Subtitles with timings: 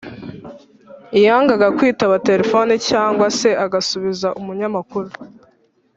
[1.25, 5.09] yangaga kwitaba terefoni cyangwa se agasubiza umunyamakuru